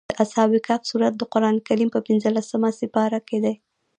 [0.09, 1.55] د اصحاب کهف سورت د قران
[1.93, 3.55] په پنځلسمه سېپاره کې دی.